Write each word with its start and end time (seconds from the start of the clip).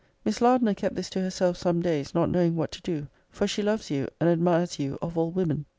'Miss 0.25 0.41
Lardner 0.41 0.73
kept 0.73 0.95
this 0.95 1.11
to 1.11 1.21
herself 1.21 1.57
some 1.57 1.79
days, 1.79 2.15
not 2.15 2.31
knowing 2.31 2.55
what 2.55 2.71
to 2.71 2.81
do; 2.81 3.05
for 3.29 3.45
she 3.45 3.61
loves 3.61 3.91
you, 3.91 4.07
and 4.19 4.31
admires 4.31 4.79
you 4.79 4.97
of 4.99 5.15
all 5.15 5.29
women. 5.29 5.67